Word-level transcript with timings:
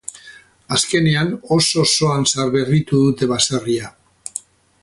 Azkenean 0.77 1.29
oso-osoan 1.57 2.27
zaharberritu 2.31 3.05
dute 3.05 3.31
baserria. 3.37 3.93